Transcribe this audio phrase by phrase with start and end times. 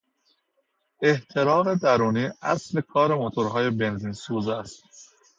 [1.09, 4.83] احتراق درونی اصل کار موتورهای بنزین سوز است.